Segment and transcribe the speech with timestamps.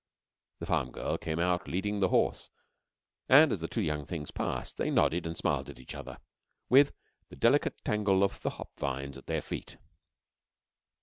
[0.57, 2.49] The farm girl came out leading the horse,
[3.29, 6.17] and as the two young things passed they nodded and smiled at each other,
[6.69, 6.91] with
[7.29, 9.77] the delicate tangle of the hop vines at their feet.